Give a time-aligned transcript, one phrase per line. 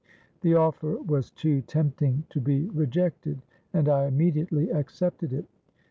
[0.41, 5.45] —The offer was too tempting to be rejected; and I immediately accepted it.